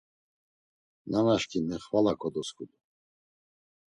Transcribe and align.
Nanaşǩimi 1.09 1.77
xvala 1.85 2.13
kodosǩudu. 2.21 2.77